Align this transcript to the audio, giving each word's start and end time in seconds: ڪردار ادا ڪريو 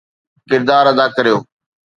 ڪردار 0.49 0.85
ادا 0.91 1.05
ڪريو 1.15 1.37